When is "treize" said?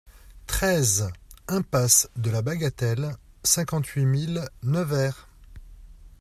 0.47-1.11